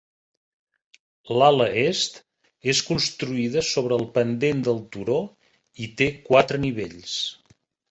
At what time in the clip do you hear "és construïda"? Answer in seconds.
2.73-3.63